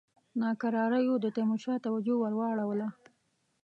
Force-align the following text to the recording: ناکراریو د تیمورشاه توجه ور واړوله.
ناکراریو 0.41 1.15
د 1.23 1.25
تیمورشاه 1.35 1.83
توجه 1.85 2.15
ور 2.17 2.33
واړوله. 2.35 2.87